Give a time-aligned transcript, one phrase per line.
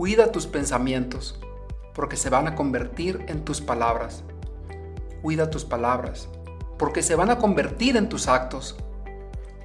[0.00, 1.38] Cuida tus pensamientos,
[1.92, 4.22] porque se van a convertir en tus palabras.
[5.20, 6.26] Cuida tus palabras,
[6.78, 8.76] porque se van a convertir en tus actos.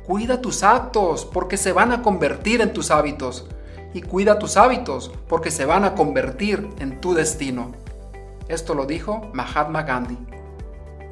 [0.06, 3.48] Cuida tus actos, porque se van a convertir en tus hábitos.
[3.94, 7.72] Y cuida tus hábitos, porque se van a convertir en tu destino.
[8.50, 10.18] Esto lo dijo Mahatma Gandhi.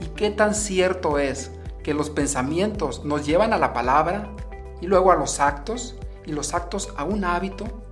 [0.02, 1.50] ¿Y qué tan cierto es
[1.82, 4.36] que los pensamientos nos llevan a la palabra
[4.82, 5.96] y luego a los actos
[6.26, 7.84] y los actos a un hábito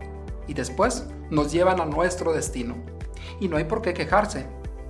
[0.47, 2.75] y después nos llevan a nuestro destino?
[3.39, 4.45] Y no hay por qué quejarse.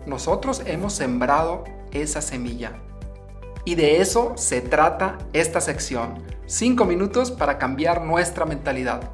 [0.05, 2.81] Nosotros hemos sembrado esa semilla.
[3.65, 6.23] Y de eso se trata esta sección.
[6.45, 9.11] Cinco minutos para cambiar nuestra mentalidad.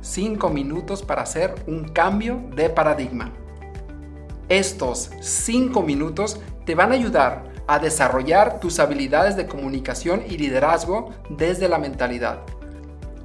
[0.00, 3.32] Cinco minutos para hacer un cambio de paradigma.
[4.48, 11.10] Estos 5 minutos te van a ayudar a desarrollar tus habilidades de comunicación y liderazgo
[11.28, 12.40] desde la mentalidad.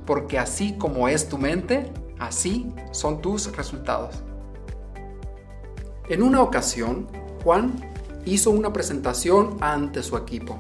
[0.06, 1.94] Porque así como es tu mente,
[2.24, 4.24] así son tus resultados.
[6.10, 7.08] En una ocasión,
[7.44, 7.74] Juan
[8.26, 10.58] hizo una presentación ante su equipo.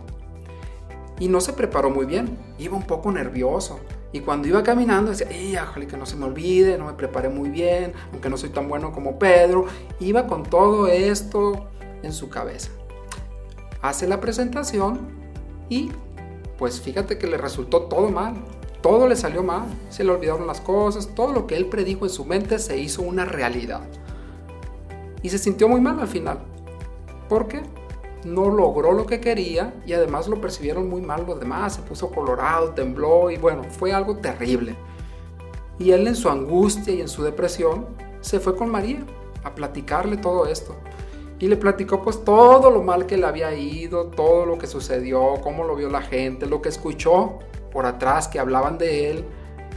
[1.19, 3.79] Y no se preparó muy bien, iba un poco nervioso,
[4.11, 5.27] y cuando iba caminando decía,
[5.75, 6.77] ¡ay, que no se me olvide!
[6.77, 9.65] No me preparé muy bien, aunque no soy tan bueno como Pedro.
[9.99, 11.67] Iba con todo esto
[12.03, 12.69] en su cabeza.
[13.81, 14.99] Hace la presentación
[15.67, 15.91] y
[16.59, 18.35] pues fíjate que le resultó todo mal.
[18.83, 19.65] Todo le salió mal.
[19.89, 21.07] Se le olvidaron las cosas.
[21.15, 23.81] Todo lo que él predijo en su mente se hizo una realidad.
[25.23, 26.37] Y se sintió muy mal al final.
[27.27, 27.63] ¿Por qué?
[28.25, 32.09] no logró lo que quería y además lo percibieron muy mal los demás, se puso
[32.09, 34.75] colorado, tembló y bueno, fue algo terrible.
[35.79, 37.87] Y él en su angustia y en su depresión
[38.21, 39.03] se fue con María
[39.43, 40.75] a platicarle todo esto.
[41.39, 45.41] Y le platicó pues todo lo mal que le había ido, todo lo que sucedió,
[45.43, 47.39] cómo lo vio la gente, lo que escuchó
[47.73, 49.25] por atrás que hablaban de él.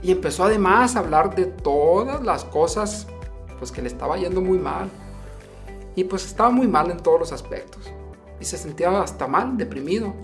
[0.03, 3.09] Y empezó además a hablar de todas las cosas
[3.59, 4.89] pues que le estaba yendo muy mal.
[5.97, 7.91] Y pues estaba muy mal en todos los aspectos
[8.41, 10.15] y se sentía hasta mal, deprimido.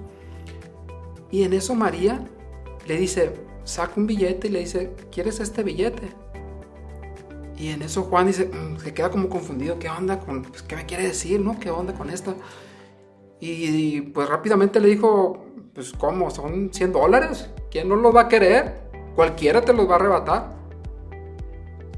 [1.31, 2.21] Y en eso María
[2.87, 3.33] le dice,
[3.65, 6.13] saca un billete y le dice, ¿quieres este billete?
[7.57, 10.77] Y en eso Juan dice, mm, se queda como confundido, ¿qué onda con, pues, qué
[10.77, 11.59] me quiere decir, no?
[11.59, 12.35] ¿Qué onda con esto?
[13.45, 15.45] Y, pues rápidamente le dijo,
[15.75, 16.31] pues ¿cómo?
[16.31, 18.83] Son 100 dólares, ¿quién no los va a querer?
[19.17, 20.53] Cualquiera te los va a arrebatar.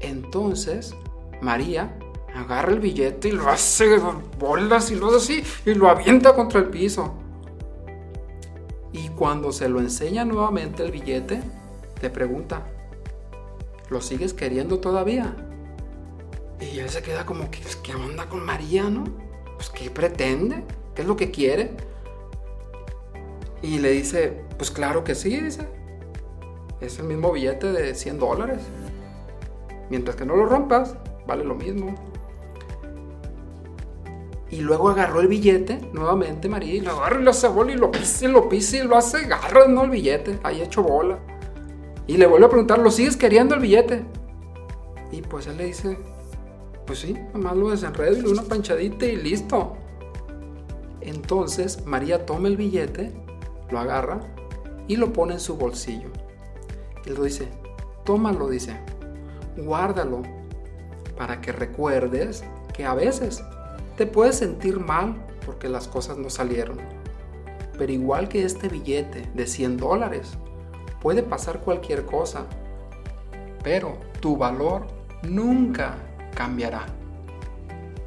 [0.01, 0.95] Entonces
[1.43, 1.95] María
[2.33, 3.99] agarra el billete y lo hace
[4.39, 7.13] bolas y lo así y lo avienta contra el piso.
[8.91, 11.43] Y cuando se lo enseña nuevamente el billete,
[12.01, 12.65] te pregunta,
[13.91, 15.35] ¿lo sigues queriendo todavía?
[16.59, 19.03] Y él se queda como, que, pues, ¿qué onda con María, no?
[19.57, 20.63] Pues, ¿qué pretende?
[20.95, 21.71] ¿Qué es lo que quiere?
[23.61, 25.67] Y le dice, pues claro que sí, dice.
[26.81, 28.61] Es el mismo billete de 100 dólares.
[29.89, 30.95] Mientras que no lo rompas,
[31.27, 31.95] vale lo mismo.
[34.49, 37.75] Y luego agarró el billete nuevamente, María, y lo agarra y lo hace bola y
[37.75, 39.83] lo pisa lo pisa y lo hace garra, ¿no?
[39.83, 41.19] El billete, ahí hecho bola.
[42.07, 44.05] Y le vuelve a preguntar, ¿lo sigues queriendo el billete?
[45.11, 45.97] Y pues él le dice,
[46.85, 49.75] pues sí, nomás lo desenredo y una panchadita y listo.
[51.05, 53.11] Entonces María toma el billete,
[53.69, 54.21] lo agarra
[54.87, 56.09] y lo pone en su bolsillo.
[57.05, 57.47] Y le dice,
[58.03, 58.75] tómalo, dice,
[59.55, 60.23] guárdalo
[61.15, 63.43] para que recuerdes que a veces
[63.97, 65.15] te puedes sentir mal
[65.45, 66.79] porque las cosas no salieron.
[67.77, 70.31] Pero igual que este billete de 100 dólares,
[71.01, 72.47] puede pasar cualquier cosa.
[73.63, 74.87] Pero tu valor
[75.21, 75.97] nunca
[76.33, 76.85] cambiará.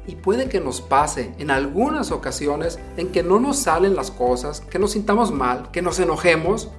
[0.09, 4.61] Y puede que nos pase en algunas ocasiones en que no nos salen las cosas,
[4.61, 6.71] que nos sintamos mal, que nos enojemos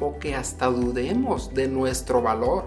[0.00, 2.64] o que hasta dudemos de nuestro valor.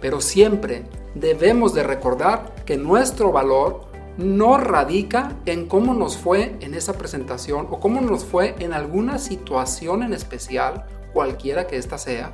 [0.00, 0.84] Pero siempre
[1.14, 3.82] debemos de recordar que nuestro valor
[4.16, 9.18] no radica en cómo nos fue en esa presentación o cómo nos fue en alguna
[9.18, 12.32] situación en especial, cualquiera que ésta sea,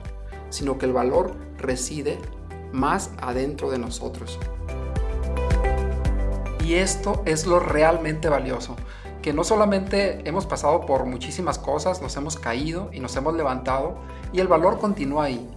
[0.49, 2.19] sino que el valor reside
[2.71, 4.39] más adentro de nosotros.
[6.69, 8.77] Y esto es lo realmente valioso,
[9.23, 13.97] que no solamente hemos pasado por muchísimas cosas, nos hemos caído y nos hemos levantado,
[14.35, 15.49] y el valor continúa ahí,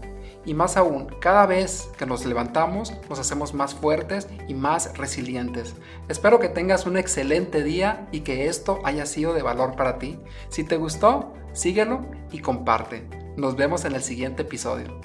[0.45, 5.75] y más aún, cada vez que nos levantamos nos hacemos más fuertes y más resilientes.
[6.07, 10.17] Espero que tengas un excelente día y que esto haya sido de valor para ti.
[10.47, 13.05] Si te gustó, síguelo y comparte.
[13.35, 15.01] Nos vemos en el siguiente episodio.